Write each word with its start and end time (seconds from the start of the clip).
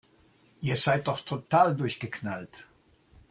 Ihr 0.61 0.77
seid 0.77 1.07
doch 1.07 1.21
total 1.21 1.75
durchgeknallt! 1.77 2.67